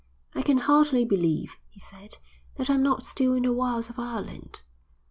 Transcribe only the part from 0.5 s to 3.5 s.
hardly believe," he said, "that I'm not still in